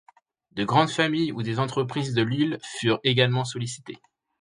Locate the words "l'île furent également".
2.23-3.45